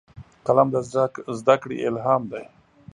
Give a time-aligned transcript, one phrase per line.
[0.45, 0.75] قلم د
[1.39, 2.43] زدهکړې الهام دی